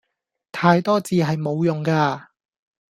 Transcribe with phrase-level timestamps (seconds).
[0.51, 2.31] 太多字係無用架